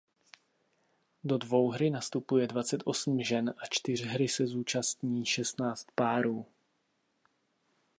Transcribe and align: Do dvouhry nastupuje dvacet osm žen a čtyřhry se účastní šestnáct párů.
Do 1.23 1.37
dvouhry 1.37 1.89
nastupuje 1.89 2.47
dvacet 2.47 2.81
osm 2.85 3.21
žen 3.23 3.49
a 3.57 3.61
čtyřhry 3.71 4.27
se 4.27 4.43
účastní 4.43 5.25
šestnáct 5.25 5.87
párů. 5.95 6.45